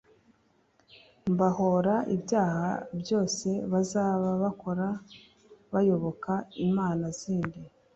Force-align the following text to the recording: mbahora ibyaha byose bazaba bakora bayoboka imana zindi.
mbahora 1.31 1.93
ibyaha 2.15 2.69
byose 3.01 3.47
bazaba 3.71 4.29
bakora 4.43 4.87
bayoboka 5.73 6.31
imana 6.67 7.05
zindi. 7.19 7.59